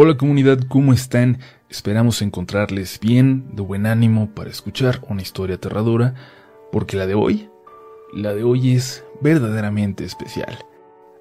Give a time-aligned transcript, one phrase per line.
[0.00, 1.40] Hola comunidad, ¿cómo están?
[1.68, 6.14] Esperamos encontrarles bien, de buen ánimo para escuchar una historia aterradora,
[6.70, 7.50] porque la de hoy,
[8.14, 10.56] la de hoy es verdaderamente especial.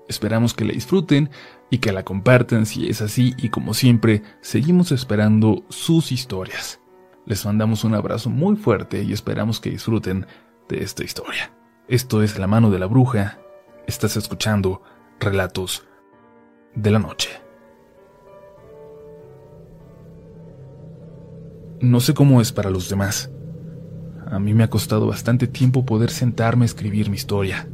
[0.07, 1.31] Esperamos que la disfruten
[1.71, 6.79] y que la compartan si es así y como siempre, seguimos esperando sus historias.
[7.25, 10.27] Les mandamos un abrazo muy fuerte y esperamos que disfruten
[10.69, 11.51] de esta historia.
[11.87, 13.39] Esto es La mano de la bruja.
[13.87, 14.83] Estás escuchando
[15.19, 15.83] Relatos
[16.75, 17.46] de la Noche.
[21.79, 23.29] No sé cómo es para los demás.
[24.31, 27.67] A mí me ha costado bastante tiempo poder sentarme a escribir mi historia,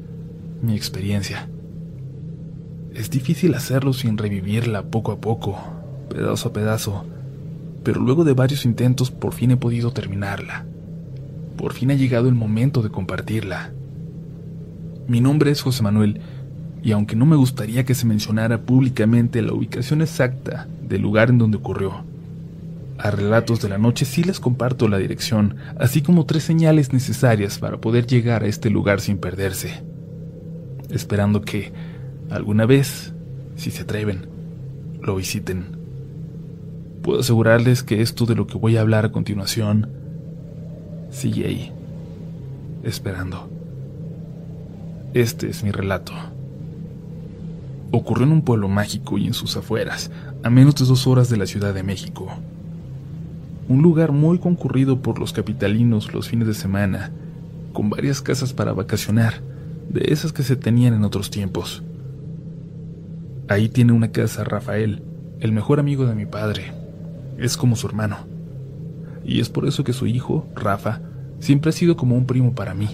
[0.62, 1.50] mi experiencia.
[2.94, 5.58] Es difícil hacerlo sin revivirla poco a poco,
[6.10, 7.06] pedazo a pedazo,
[7.86, 10.66] pero luego de varios intentos por fin he podido terminarla.
[11.56, 13.72] Por fin ha llegado el momento de compartirla.
[15.08, 16.20] Mi nombre es José Manuel,
[16.84, 21.38] y aunque no me gustaría que se mencionara públicamente la ubicación exacta del lugar en
[21.38, 22.04] donde ocurrió,
[23.04, 27.60] a Relatos de la Noche sí les comparto la dirección, así como tres señales necesarias
[27.60, 29.84] para poder llegar a este lugar sin perderse.
[30.90, 31.74] Esperando que,
[32.30, 33.14] alguna vez,
[33.58, 34.28] si se atreven,
[35.02, 35.66] lo visiten.
[37.02, 39.90] Puedo asegurarles que esto de lo que voy a hablar a continuación
[41.12, 41.74] sigue ahí,
[42.84, 43.50] esperando.
[45.14, 46.14] Este es mi relato.
[47.92, 50.10] Ocurrió en un pueblo mágico y en sus afueras,
[50.42, 52.30] a menos de dos horas de la Ciudad de México
[53.68, 57.12] un lugar muy concurrido por los capitalinos los fines de semana,
[57.72, 59.42] con varias casas para vacacionar,
[59.90, 61.84] de esas que se tenían en otros tiempos.
[63.48, 65.02] Ahí tiene una casa Rafael,
[65.40, 66.74] el mejor amigo de mi padre.
[67.38, 68.18] Es como su hermano.
[69.26, 71.02] Y es por eso que su hijo, Rafa,
[71.40, 72.90] siempre ha sido como un primo para mí.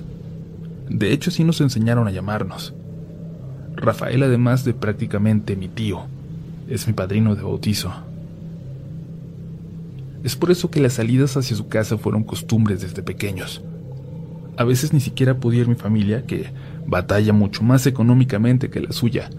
[0.90, 2.74] De hecho, así nos enseñaron a llamarnos.
[3.76, 6.02] Rafael, además de prácticamente mi tío,
[6.68, 7.94] es mi padrino de bautizo.
[10.24, 13.62] Es por eso que las salidas hacia su casa fueron costumbres desde pequeños.
[14.58, 16.52] A veces ni siquiera podía ir mi familia, que
[16.86, 19.30] batalla mucho más económicamente que la suya,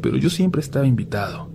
[0.00, 1.50] pero yo siempre estaba invitado.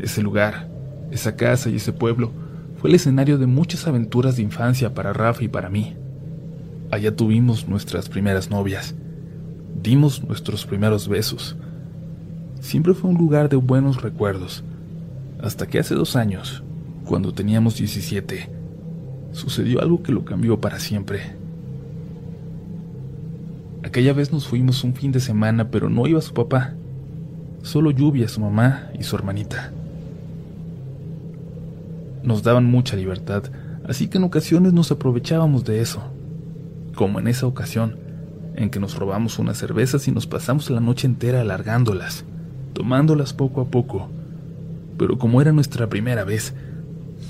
[0.00, 0.68] Ese lugar,
[1.12, 2.32] esa casa y ese pueblo
[2.80, 5.94] fue el escenario de muchas aventuras de infancia para Rafa y para mí.
[6.90, 8.94] Allá tuvimos nuestras primeras novias,
[9.82, 11.56] dimos nuestros primeros besos.
[12.60, 14.64] Siempre fue un lugar de buenos recuerdos,
[15.46, 16.64] hasta que hace dos años,
[17.04, 18.48] cuando teníamos 17,
[19.30, 21.20] sucedió algo que lo cambió para siempre.
[23.84, 26.74] Aquella vez nos fuimos un fin de semana, pero no iba su papá,
[27.62, 29.70] solo Lluvia, su mamá y su hermanita.
[32.24, 33.44] Nos daban mucha libertad,
[33.86, 36.02] así que en ocasiones nos aprovechábamos de eso,
[36.96, 37.96] como en esa ocasión,
[38.56, 42.24] en que nos robamos unas cervezas y nos pasamos la noche entera alargándolas,
[42.72, 44.08] tomándolas poco a poco,
[44.98, 46.54] pero como era nuestra primera vez,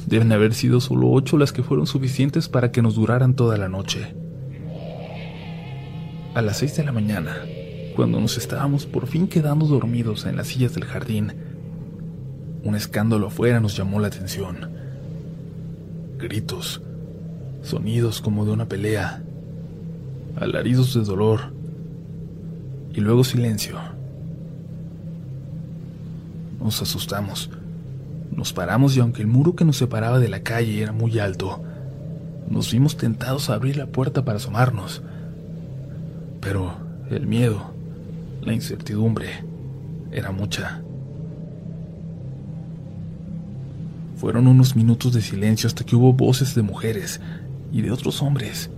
[0.07, 3.69] deben haber sido solo ocho las que fueron suficientes para que nos duraran toda la
[3.69, 4.15] noche.
[6.35, 7.35] A las seis de la mañana,
[7.97, 11.33] cuando nos estábamos por fin quedando dormidos en las sillas del jardín,
[12.63, 14.71] un escándalo afuera nos llamó la atención.
[16.19, 16.83] Gritos,
[17.63, 19.23] sonidos como de una pelea,
[20.37, 21.53] alaridos de dolor
[22.93, 23.79] y luego silencio.
[26.61, 27.51] Nos asustamos.
[28.31, 31.63] Nos paramos y aunque el muro que nos separaba de la calle era muy alto,
[32.49, 35.03] nos vimos tentados a abrir la puerta para asomarnos.
[36.41, 36.77] Pero
[37.11, 37.73] el miedo,
[38.43, 39.29] la incertidumbre,
[40.13, 40.83] era mucha.
[44.17, 47.21] Fueron unos minutos de silencio hasta que hubo voces de mujeres
[47.73, 48.71] y de otros hombres.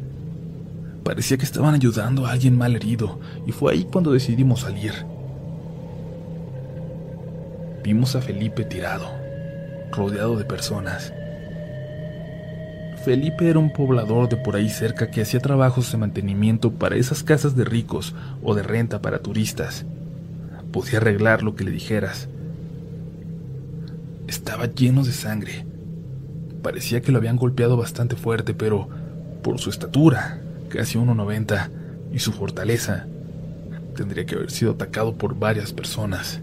[1.04, 4.92] Parecía que estaban ayudando a alguien mal herido y fue ahí cuando decidimos salir
[7.88, 9.08] vimos a Felipe tirado,
[9.93, 11.12] rodeado de personas.
[13.04, 17.22] Felipe era un poblador de por ahí cerca que hacía trabajos de mantenimiento para esas
[17.22, 19.87] casas de ricos o de renta para turistas.
[20.72, 22.28] Podía arreglar lo que le dijeras.
[24.26, 25.64] Estaba lleno de sangre.
[26.62, 28.88] Parecía que lo habían golpeado bastante fuerte, pero
[29.43, 31.70] por su estatura, casi 1,90,
[32.12, 33.06] y su fortaleza,
[33.94, 36.41] tendría que haber sido atacado por varias personas.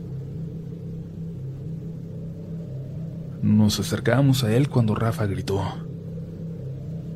[3.45, 5.61] Nos acercábamos a él cuando Rafa gritó.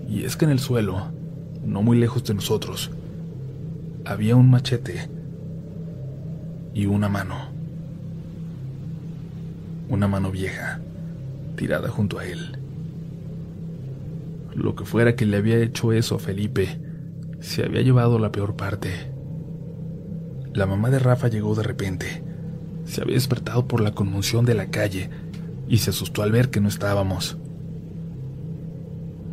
[0.08, 1.08] Y es que en el suelo,
[1.66, 2.92] no muy lejos de nosotros,
[4.06, 5.10] había un machete
[6.76, 7.36] y una mano.
[9.90, 10.80] Una mano vieja,
[11.56, 12.60] tirada junto a él.
[14.54, 16.80] Lo que fuera que le había hecho eso a Felipe,
[17.40, 18.92] se había llevado la peor parte.
[20.54, 22.22] La mamá de Rafa llegó de repente.
[22.86, 25.10] se había despertado por la conmoción de la calle
[25.70, 27.38] y se asustó al ver que no estábamos.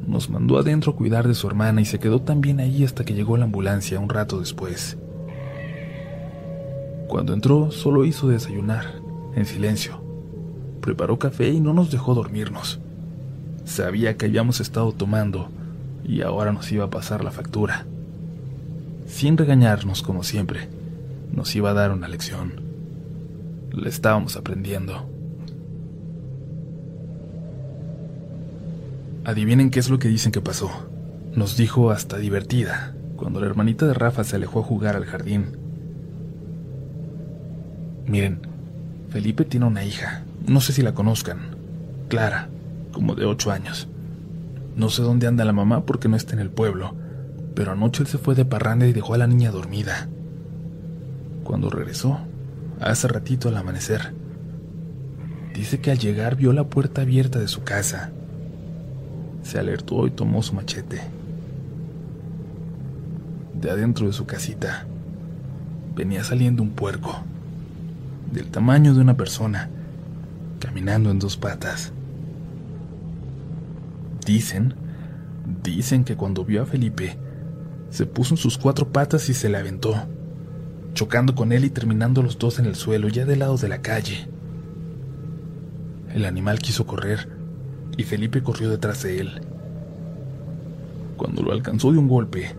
[0.07, 3.15] Nos mandó adentro a cuidar de su hermana y se quedó también ahí hasta que
[3.15, 4.99] llegó la ambulancia un rato después.
[7.09, 9.01] Cuando entró solo hizo desayunar,
[9.35, 10.01] en silencio.
[10.81, 12.79] Preparó café y no nos dejó dormirnos.
[13.65, 15.49] Sabía que habíamos estado tomando
[16.05, 17.87] y ahora nos iba a pasar la factura.
[19.07, 20.69] Sin regañarnos como siempre,
[21.33, 22.61] nos iba a dar una lección.
[23.73, 25.16] Le estábamos aprendiendo.
[29.27, 30.71] Adivinen qué es lo que dicen que pasó.
[31.35, 35.57] Nos dijo hasta divertida, cuando la hermanita de Rafa se alejó a jugar al jardín.
[38.07, 38.39] Miren,
[39.11, 41.57] Felipe tiene una hija, no sé si la conozcan,
[42.07, 42.51] Clara,
[42.93, 43.89] como de ocho años.
[44.77, 46.95] No sé dónde anda la mamá porque no está en el pueblo,
[47.57, 50.07] pero anoche él se fue de parranda y dejó a la niña dormida.
[51.43, 52.21] Cuando regresó,
[52.79, 54.15] hace ratito al amanecer,
[55.53, 58.13] dice que al llegar vio la puerta abierta de su casa
[59.47, 61.01] se alertó y tomó su machete.
[63.55, 64.87] De adentro de su casita
[65.95, 67.23] venía saliendo un puerco,
[68.31, 69.71] del tamaño de una persona,
[70.59, 71.93] caminando en dos patas.
[74.27, 74.75] Dicen,
[75.63, 77.17] dicen que cuando vio a Felipe,
[77.91, 79.95] se puso en sus cuatro patas y se le aventó,
[80.93, 83.81] chocando con él y terminando los dos en el suelo, ya del lado de la
[83.81, 84.29] calle.
[86.13, 87.36] El animal quiso correr,
[87.97, 89.41] y Felipe corrió detrás de él.
[91.17, 92.55] Cuando lo alcanzó de un golpe,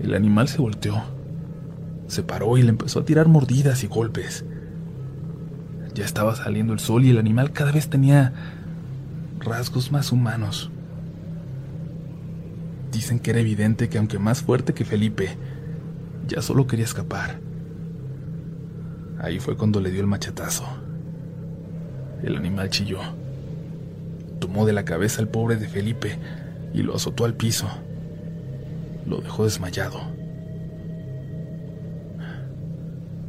[0.00, 1.02] el animal se volteó,
[2.06, 4.44] se paró y le empezó a tirar mordidas y golpes.
[5.94, 8.32] Ya estaba saliendo el sol y el animal cada vez tenía
[9.40, 10.70] rasgos más humanos.
[12.92, 15.36] Dicen que era evidente que aunque más fuerte que Felipe,
[16.26, 17.40] ya solo quería escapar.
[19.20, 20.64] Ahí fue cuando le dio el machetazo.
[22.22, 23.00] El animal chilló
[24.48, 26.16] tomó de la cabeza al pobre de Felipe
[26.72, 27.68] y lo azotó al piso.
[29.06, 30.00] Lo dejó desmayado.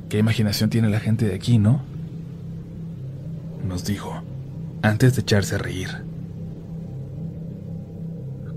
[0.07, 1.81] Qué imaginación tiene la gente de aquí, ¿no?
[3.67, 4.23] Nos dijo,
[4.81, 5.89] antes de echarse a reír.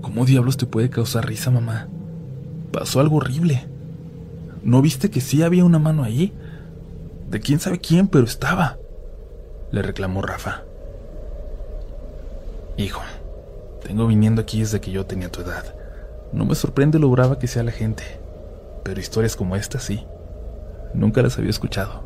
[0.01, 1.87] ¿Cómo diablos te puede causar risa, mamá?
[2.71, 3.65] Pasó algo horrible.
[4.63, 6.31] ¿No viste que sí había una mano ahí?
[7.29, 8.77] De quién sabe quién, pero estaba.
[9.71, 10.63] Le reclamó Rafa.
[12.75, 13.01] Hijo,
[13.85, 15.75] tengo viniendo aquí desde que yo tenía tu edad.
[16.31, 18.03] No me sorprende lo brava que sea la gente,
[18.83, 20.03] pero historias como esta sí.
[20.95, 22.03] Nunca las había escuchado.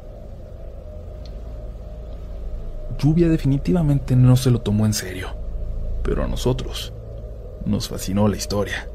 [3.00, 5.30] Lluvia definitivamente no se lo tomó en serio,
[6.04, 6.92] pero a nosotros
[7.64, 8.90] nos fascinó la historia.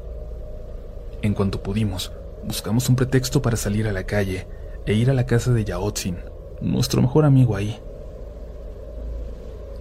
[1.23, 2.11] En cuanto pudimos,
[2.45, 4.45] buscamos un pretexto para salir a la calle
[4.85, 6.17] e ir a la casa de Yaotzin,
[6.61, 7.79] nuestro mejor amigo ahí.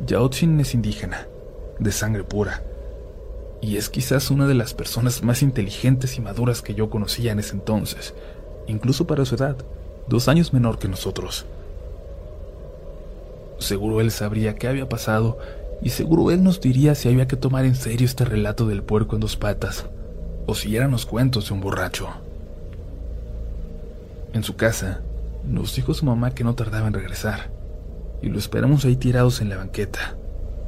[0.07, 1.27] Yaotzin es indígena
[1.83, 2.63] de sangre pura,
[3.61, 7.39] y es quizás una de las personas más inteligentes y maduras que yo conocía en
[7.39, 8.13] ese entonces,
[8.67, 9.57] incluso para su edad,
[10.09, 11.47] dos años menor que nosotros.
[13.59, 15.39] Seguro él sabría qué había pasado
[15.81, 19.15] y seguro él nos diría si había que tomar en serio este relato del puerco
[19.15, 19.87] en dos patas
[20.47, 22.09] o si eran los cuentos de un borracho.
[24.33, 25.03] En su casa,
[25.45, 27.51] nos dijo su mamá que no tardaba en regresar
[28.23, 30.17] y lo esperamos ahí tirados en la banqueta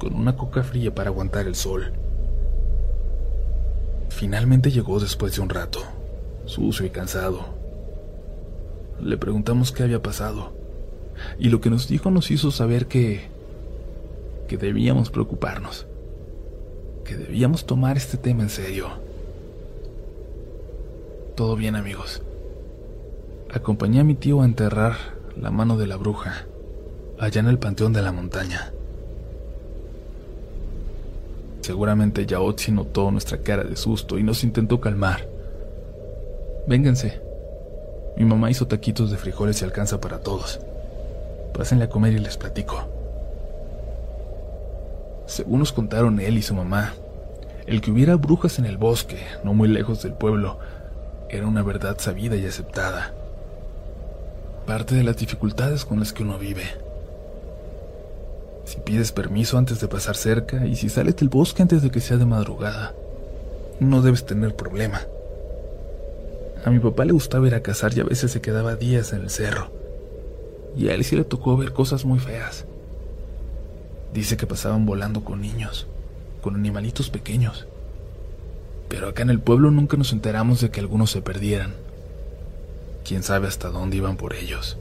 [0.05, 1.95] con una coca fría para aguantar el sol.
[4.11, 5.81] Finalmente llegó después de un rato,
[6.45, 7.41] sucio y cansado.
[9.01, 10.53] Le preguntamos qué había pasado,
[11.39, 13.31] y lo que nos dijo nos hizo saber que...
[14.47, 15.87] que debíamos preocuparnos,
[17.07, 18.89] que debíamos tomar este tema en serio.
[21.35, 22.21] Todo bien amigos.
[23.55, 24.97] Acompañé a mi tío a enterrar
[25.41, 26.45] la mano de la bruja
[27.19, 28.75] allá en el panteón de la montaña.
[31.65, 35.27] Seguramente Yaotzi notó nuestra cara de susto y nos intentó calmar.
[36.67, 37.23] Vénganse.
[38.19, 40.61] Mi mamá hizo taquitos de frijoles y alcanza para todos.
[41.55, 42.85] Pásenle a comer y les platico.
[45.25, 46.93] Según nos contaron él y su mamá,
[47.67, 50.59] el que hubiera brujas en el bosque, no muy lejos del pueblo,
[51.31, 53.15] era una verdad sabida y aceptada.
[54.67, 56.84] Parte de las dificultades con las que uno vive
[58.75, 62.01] si pides permiso antes de pasar cerca y si sales del bosque antes de que
[62.01, 62.93] sea de madrugada,
[63.79, 65.03] no debes tener problema.
[66.65, 69.21] A mi papá le gustaba ir a cazar y a veces se quedaba días en
[69.21, 69.71] el cerro.
[70.77, 72.65] Y a él sí le tocó ver cosas muy feas.
[74.13, 75.87] Dice que pasaban volando con niños,
[76.43, 77.69] con animalitos pequeños.
[78.89, 81.75] Pero acá en el pueblo nunca nos enteramos de que algunos se perdieran.
[83.05, 84.79] Quién sabe hasta dónde iban por ellos.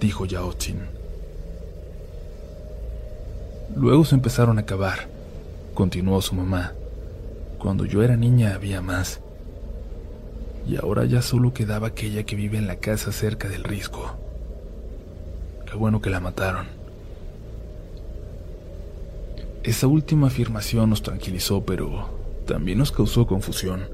[0.00, 0.99] dijo Yaotzin.
[3.76, 5.08] Luego se empezaron a cavar,
[5.74, 6.72] continuó su mamá.
[7.58, 9.20] Cuando yo era niña había más.
[10.66, 14.16] Y ahora ya solo quedaba aquella que vive en la casa cerca del risco.
[15.70, 16.66] Qué bueno que la mataron.
[19.62, 22.08] Esa última afirmación nos tranquilizó, pero
[22.46, 23.88] también nos causó confusión.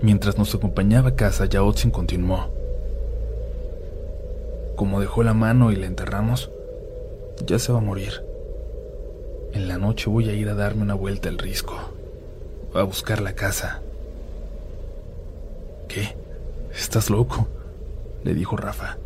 [0.00, 2.50] Mientras nos acompañaba a casa, Yaotzin continuó.
[4.76, 6.50] Como dejó la mano y la enterramos,
[7.46, 8.24] ya se va a morir.
[9.52, 11.74] En la noche voy a ir a darme una vuelta al risco,
[12.74, 13.82] a buscar la casa.
[15.88, 16.16] ¿Qué?
[16.74, 17.48] ¿Estás loco?
[18.24, 18.98] le dijo Rafa.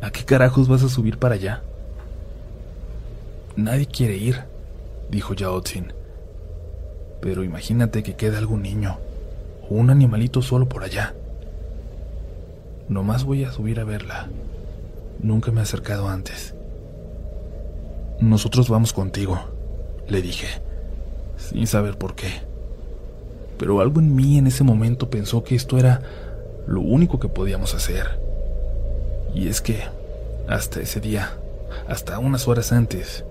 [0.00, 1.62] ¿A qué carajos vas a subir para allá?
[3.56, 4.40] Nadie quiere ir,
[5.10, 5.92] dijo Yaotzin.
[7.20, 8.98] Pero imagínate que queda algún niño
[9.70, 11.14] o un animalito solo por allá.
[12.88, 14.28] Nomás voy a subir a verla.
[15.20, 16.54] Nunca me he acercado antes.
[18.22, 19.36] Nosotros vamos contigo,
[20.06, 20.46] le dije,
[21.36, 22.28] sin saber por qué.
[23.58, 26.02] Pero algo en mí en ese momento pensó que esto era
[26.68, 28.20] lo único que podíamos hacer.
[29.34, 29.80] Y es que,
[30.48, 31.32] hasta ese día,
[31.88, 33.24] hasta unas horas antes,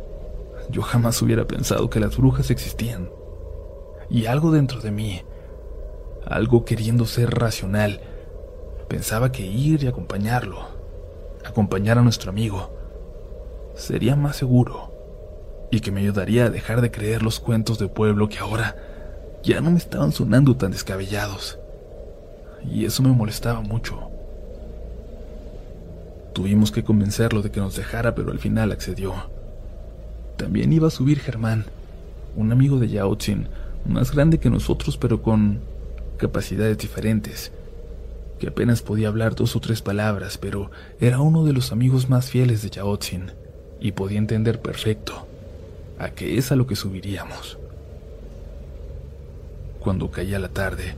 [0.69, 3.09] yo jamás hubiera pensado que las brujas existían.
[4.09, 5.21] Y algo dentro de mí,
[6.25, 8.01] algo queriendo ser racional,
[8.89, 10.65] pensaba que ir y acompañarlo,
[11.45, 12.80] acompañar a nuestro amigo,
[13.75, 14.91] sería más seguro
[15.71, 18.75] y que me ayudaría a dejar de creer los cuentos de pueblo que ahora
[19.41, 21.57] ya no me estaban sonando tan descabellados.
[22.69, 24.09] Y eso me molestaba mucho.
[26.33, 29.13] Tuvimos que convencerlo de que nos dejara, pero al final accedió.
[30.37, 31.65] También iba a subir Germán,
[32.35, 33.47] un amigo de Yaotzin,
[33.85, 35.59] más grande que nosotros, pero con
[36.17, 37.51] capacidades diferentes,
[38.39, 42.29] que apenas podía hablar dos o tres palabras, pero era uno de los amigos más
[42.29, 43.31] fieles de Yaotzin
[43.81, 45.27] y podía entender perfecto
[45.99, 47.57] a qué es a lo que subiríamos.
[49.79, 50.93] Cuando caía la tarde,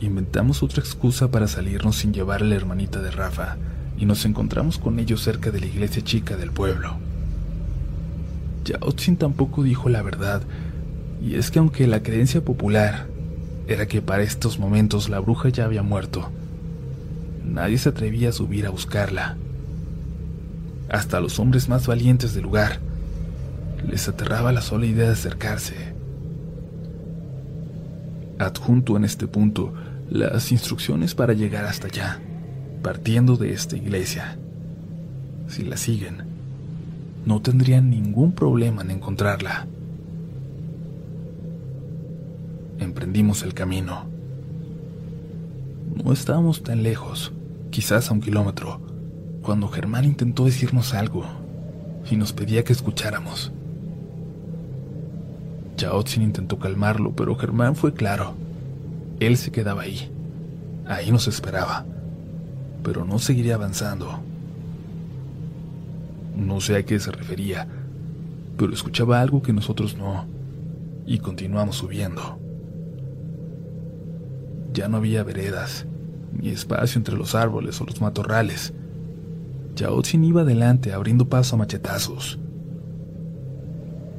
[0.00, 3.56] inventamos otra excusa para salirnos sin llevar a la hermanita de Rafa
[3.96, 6.96] y nos encontramos con ellos cerca de la iglesia chica del pueblo.
[8.64, 10.42] Yaotzin tampoco dijo la verdad,
[11.22, 13.06] y es que aunque la creencia popular
[13.68, 16.30] era que para estos momentos la bruja ya había muerto,
[17.44, 19.36] nadie se atrevía a subir a buscarla
[20.88, 22.78] hasta los hombres más valientes del lugar.
[23.88, 25.74] Les aterraba la sola idea de acercarse.
[28.38, 29.72] Adjunto en este punto
[30.10, 32.20] las instrucciones para llegar hasta allá,
[32.82, 34.38] partiendo de esta iglesia.
[35.48, 36.24] Si la siguen,
[37.26, 39.66] no tendrían ningún problema en encontrarla.
[42.78, 44.06] Emprendimos el camino.
[46.02, 47.32] No estábamos tan lejos,
[47.70, 48.93] quizás a un kilómetro
[49.44, 51.24] cuando Germán intentó decirnos algo
[52.10, 53.52] y nos pedía que escucháramos.
[55.76, 58.34] Yaotzin intentó calmarlo, pero Germán fue claro.
[59.20, 60.10] Él se quedaba ahí.
[60.86, 61.84] Ahí nos esperaba.
[62.82, 64.20] Pero no seguiría avanzando.
[66.34, 67.68] No sé a qué se refería,
[68.56, 70.26] pero escuchaba algo que nosotros no,
[71.06, 72.38] y continuamos subiendo.
[74.72, 75.86] Ya no había veredas,
[76.32, 78.72] ni espacio entre los árboles o los matorrales.
[79.76, 82.38] Yaotzin iba adelante abriendo paso a machetazos.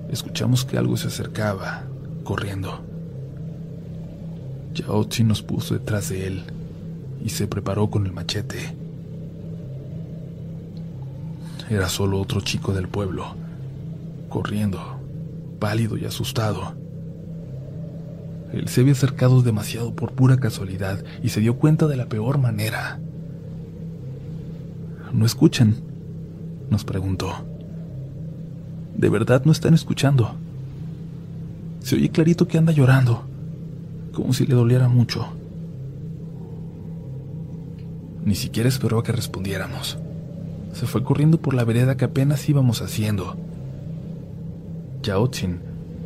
[0.10, 1.84] Escuchamos que algo se acercaba,
[2.24, 2.82] corriendo.
[4.74, 6.44] Yaotzin nos puso detrás de él
[7.24, 8.76] y se preparó con el machete.
[11.70, 13.36] Era solo otro chico del pueblo,
[14.30, 15.00] corriendo,
[15.60, 16.76] pálido y asustado.
[18.54, 22.38] Él se había acercado demasiado por pura casualidad y se dio cuenta de la peor
[22.38, 23.00] manera.
[25.14, 25.76] ¿No escuchan?
[26.70, 27.34] Nos preguntó.
[28.98, 30.36] ¿De verdad no están escuchando?
[31.82, 33.24] Se oye clarito que anda llorando,
[34.14, 35.28] como si le doliera mucho.
[38.26, 39.98] Ni siquiera esperó a que respondiéramos.
[40.74, 43.38] Se fue corriendo por la vereda que apenas íbamos haciendo.
[45.04, 45.60] Yaotzin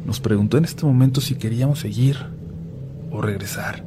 [0.06, 2.18] nos preguntó en este momento si queríamos seguir
[3.12, 3.84] o regresar.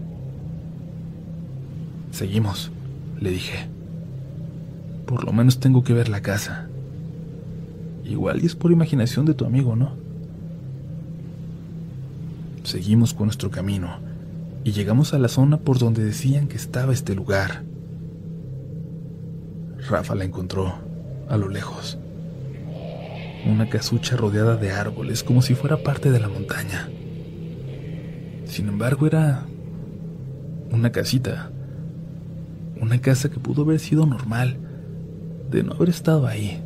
[2.11, 2.71] Seguimos,
[3.21, 3.72] le dije.
[5.12, 6.69] Por lo menos tengo que ver la casa.
[8.02, 9.92] Igual y es por imaginación de tu amigo, ¿no?
[12.62, 13.99] Seguimos con nuestro camino
[14.64, 17.62] y llegamos a la zona por donde decían que estaba este lugar.
[19.87, 20.76] Rafa la encontró
[21.28, 21.99] a lo lejos.
[23.45, 26.88] Una casucha rodeada de árboles como si fuera parte de la montaña.
[28.47, 29.45] Sin embargo, era
[30.71, 31.50] una casita
[32.81, 34.57] Una casa que pudo haber sido normal,
[35.52, 36.61] de no haber estado ahí,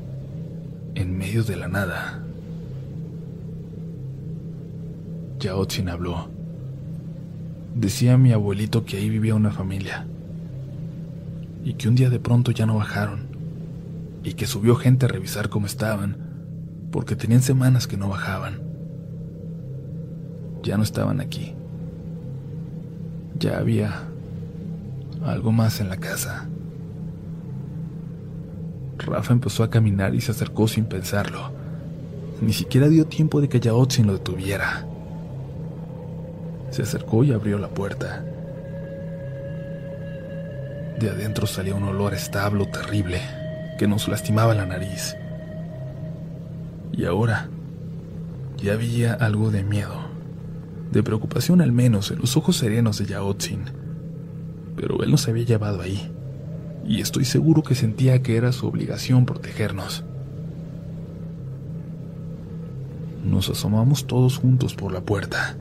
[0.95, 2.23] en medio de la nada.
[5.41, 6.29] Yaotzin habló.
[7.75, 10.07] Decía mi abuelito que ahí vivía una familia
[11.65, 13.27] y que un día de pronto ya no bajaron
[14.23, 16.17] y que subió gente a revisar cómo estaban
[16.93, 18.61] porque tenían semanas que no bajaban.
[20.63, 21.55] Ya no estaban aquí.
[23.39, 24.05] Ya había
[25.25, 26.49] algo más en la casa.
[28.99, 31.53] Rafa empezó a caminar y se acercó sin pensarlo.
[32.41, 34.87] Ni siquiera dio tiempo de que Yaotzin lo detuviera.
[36.71, 38.25] Se acercó y abrió la puerta.
[40.99, 43.21] De adentro salía un olor establo terrible
[43.79, 45.17] que nos lastimaba la nariz.
[46.93, 47.49] Y ahora
[48.57, 49.97] ya había algo de miedo,
[50.91, 53.65] de preocupación al menos en los ojos serenos de Yaotzin.
[54.77, 56.11] Pero él nos había llevado ahí,
[56.87, 60.05] y estoy seguro que sentía que era su obligación protegernos.
[63.25, 65.57] Nos asomamos todos juntos por la puerta.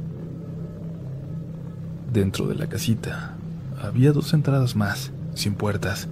[2.13, 3.35] Dentro de la casita
[3.81, 6.07] había dos entradas más, sin puertas,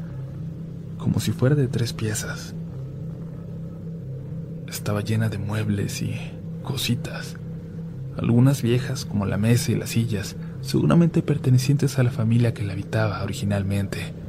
[0.97, 2.55] como si fuera de tres piezas.
[4.67, 6.15] Estaba llena de muebles y
[6.63, 7.35] cositas,
[8.17, 12.73] algunas viejas como la mesa y las sillas, seguramente pertenecientes a la familia que la
[12.73, 14.22] habitaba originalmente.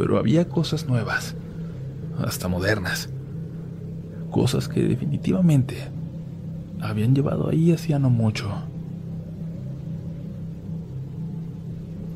[0.00, 1.34] Pero había cosas nuevas,
[2.24, 3.10] hasta modernas,
[4.30, 5.76] cosas que definitivamente
[6.80, 8.50] habían llevado ahí hacía no mucho.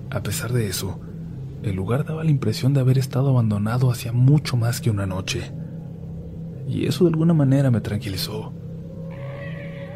[0.08, 0.98] A pesar de eso,
[1.62, 5.52] el lugar daba la impresión de haber estado abandonado hacía mucho más que una noche.
[6.66, 8.54] Y eso de alguna manera me tranquilizó.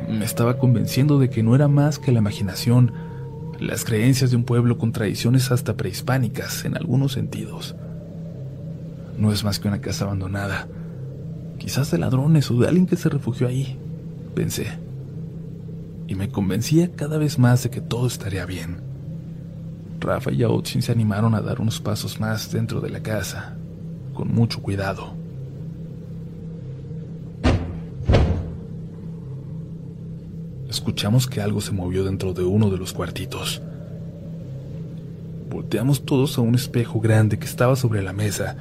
[0.07, 2.93] Me estaba convenciendo de que no era más que la imaginación,
[3.61, 7.75] las creencias de un pueblo con tradiciones hasta prehispánicas en algunos sentidos.
[9.19, 10.69] No es más que una casa abandonada,
[11.59, 13.77] quizás de ladrones o de alguien que se refugió ahí,
[14.35, 14.79] pensé.
[16.07, 18.81] Y me convencía cada vez más de que todo estaría bien.
[20.01, 23.57] Rafa y Yaotzin se animaron a dar unos pasos más dentro de la casa,
[24.15, 25.18] con mucho cuidado.
[30.79, 33.61] Escuchamos que algo se movió dentro de uno de los cuartitos.
[35.51, 38.57] Volteamos todos a un espejo grande que estaba sobre la mesa,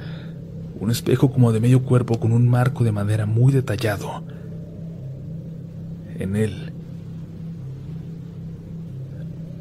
[0.80, 4.24] un espejo como de medio cuerpo con un marco de madera muy detallado.
[6.18, 6.72] En él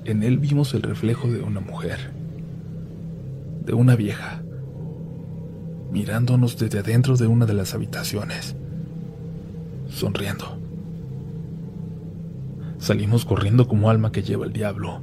[0.06, 2.10] en él vimos el reflejo de una mujer,
[3.67, 4.41] de una vieja,
[5.91, 8.56] mirándonos desde adentro de una de las habitaciones,
[9.91, 10.57] sonriendo.
[12.88, 15.02] Salimos corriendo como alma que lleva el diablo.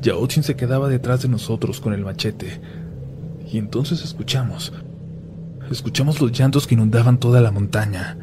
[0.00, 2.60] Yaotzin se quedaba detrás de nosotros con el machete,
[3.50, 4.72] y entonces escuchamos,
[5.72, 8.16] escuchamos los llantos que inundaban toda la montaña,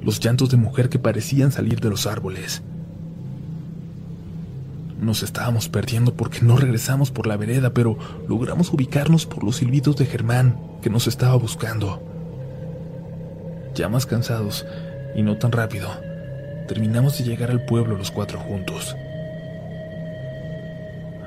[0.00, 2.62] los llantos de mujer que parecían salir de los árboles.
[4.98, 9.96] Nos estábamos perdiendo porque no regresamos por la vereda, pero logramos ubicarnos por los silbidos
[9.96, 12.02] de Germán, que nos estaba buscando.
[13.74, 14.64] Ya más cansados,
[15.14, 15.90] y no tan rápido,
[16.70, 18.94] terminamos de llegar al pueblo los cuatro juntos.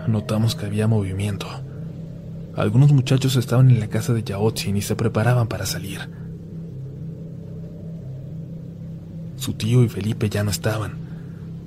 [0.07, 1.47] Notamos que había movimiento.
[2.55, 5.99] Algunos muchachos estaban en la casa de Yaotzin y se preparaban para salir.
[9.35, 10.93] Su tío y Felipe ya no estaban.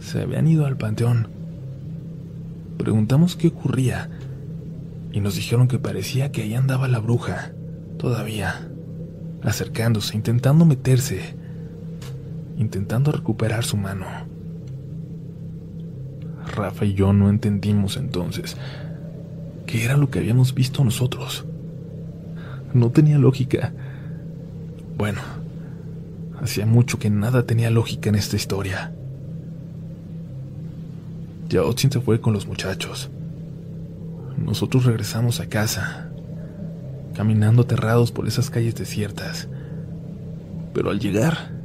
[0.00, 1.28] Se habían ido al panteón
[2.78, 4.08] Preguntamos qué ocurría
[5.12, 7.52] y nos dijeron que parecía que ahí andaba la bruja,
[7.98, 8.70] todavía,
[9.42, 11.36] acercándose, intentando meterse,
[12.56, 14.06] intentando recuperar su mano.
[16.54, 18.56] Rafa y yo no entendimos entonces
[19.66, 21.44] qué era lo que habíamos visto nosotros.
[22.72, 23.72] No tenía lógica.
[24.96, 25.20] Bueno,
[26.40, 28.92] hacía mucho que nada tenía lógica en esta historia.
[31.48, 33.10] Yaotzin se fue con los muchachos.
[34.36, 36.10] Nosotros regresamos a casa,
[37.14, 39.48] caminando aterrados por esas calles desiertas.
[40.74, 41.55] Pero al llegar,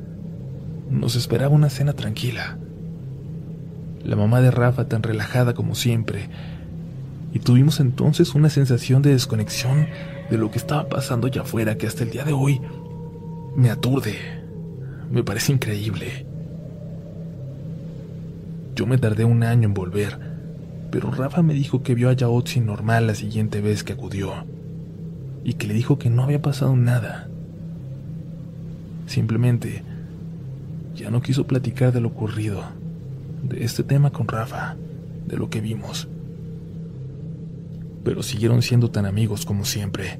[0.91, 2.57] nos esperaba una cena tranquila.
[4.03, 6.29] La mamá de Rafa tan relajada como siempre,
[7.33, 9.87] y tuvimos entonces una sensación de desconexión
[10.29, 12.61] de lo que estaba pasando allá afuera que hasta el día de hoy
[13.55, 14.15] me aturde,
[15.09, 16.25] me parece increíble.
[18.75, 20.19] Yo me tardé un año en volver,
[20.91, 24.33] pero Rafa me dijo que vio a Yaotzi normal la siguiente vez que acudió,
[25.43, 27.29] y que le dijo que no había pasado nada.
[29.07, 29.83] Simplemente,
[31.01, 32.63] ya no quiso platicar de lo ocurrido,
[33.41, 34.75] de este tema con Rafa,
[35.25, 36.07] de lo que vimos.
[38.03, 40.19] pero siguieron siendo tan amigos como siempre.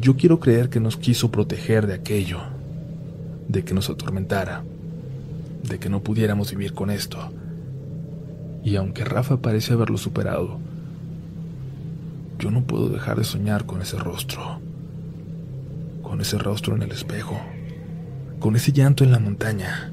[0.00, 2.38] Yo quiero creer que nos quiso proteger de aquello,
[3.48, 4.62] de que nos atormentara,
[5.68, 7.18] de que no pudiéramos vivir con esto.
[8.62, 10.58] Y aunque Rafa parece haberlo superado,
[12.38, 14.60] yo no puedo dejar de soñar con ese rostro,
[16.02, 17.40] con ese rostro en el espejo,
[18.40, 19.92] con ese llanto en la montaña.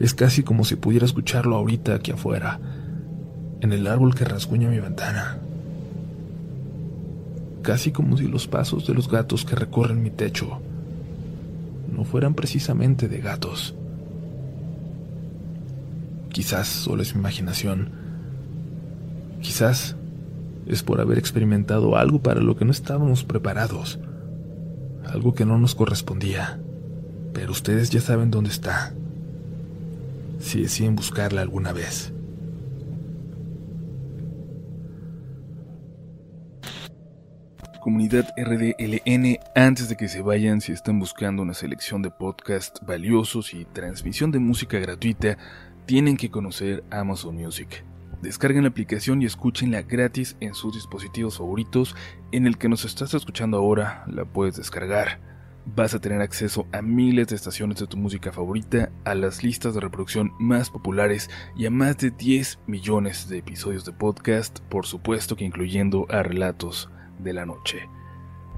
[0.00, 2.60] Es casi como si pudiera escucharlo ahorita aquí afuera,
[3.60, 5.38] en el árbol que rasguña mi ventana.
[7.62, 10.60] Casi como si los pasos de los gatos que recorren mi techo
[11.90, 13.74] no fueran precisamente de gatos.
[16.30, 17.90] Quizás solo es mi imaginación.
[19.40, 19.94] Quizás
[20.66, 23.98] es por haber experimentado algo para lo que no estábamos preparados.
[25.06, 26.60] Algo que no nos correspondía.
[27.32, 28.94] Pero ustedes ya saben dónde está.
[30.40, 32.14] Si deciden buscarla alguna vez.
[37.84, 43.52] comunidad RDLN, antes de que se vayan, si están buscando una selección de podcasts valiosos
[43.52, 45.36] y transmisión de música gratuita,
[45.84, 47.84] tienen que conocer Amazon Music.
[48.24, 51.94] Descarguen la aplicación y escúchenla gratis en sus dispositivos favoritos.
[52.32, 55.20] En el que nos estás escuchando ahora, la puedes descargar.
[55.66, 59.74] Vas a tener acceso a miles de estaciones de tu música favorita, a las listas
[59.74, 64.86] de reproducción más populares y a más de 10 millones de episodios de podcast, por
[64.86, 67.90] supuesto que incluyendo a relatos de la noche.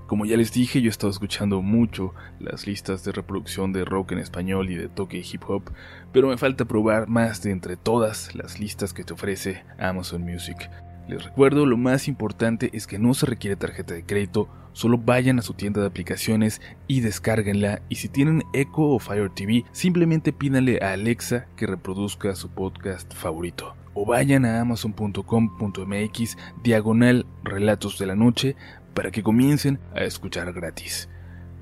[0.07, 4.13] Como ya les dije, yo he estado escuchando mucho las listas de reproducción de rock
[4.13, 5.73] en español y de toque hip hop,
[6.13, 10.71] pero me falta probar más de entre todas las listas que te ofrece Amazon Music.
[11.09, 15.41] Les recuerdo, lo más importante es que no se requiere tarjeta de crédito, solo vayan
[15.41, 20.33] a su tienda de aplicaciones y descárguenla y si tienen Echo o Fire TV, simplemente
[20.33, 28.07] pídanle a Alexa que reproduzca su podcast favorito o vayan a amazon.com.mx diagonal relatos de
[28.07, 28.57] la noche
[28.97, 31.07] para que comiencen a escuchar gratis.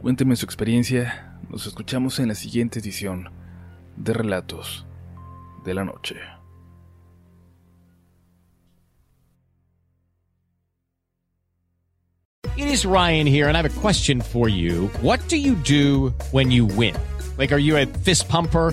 [0.00, 3.28] Cuéntenme su experiencia, nos escuchamos en la siguiente edición
[3.96, 4.86] de Relatos
[5.64, 6.14] de la Noche.
[12.56, 14.88] It is Ryan here and I have a question for you.
[15.02, 16.94] What do you do when you win?
[17.36, 18.72] Like are you a fist pumper?